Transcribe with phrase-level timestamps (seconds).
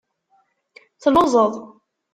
[1.01, 1.53] Telluẓeḍ.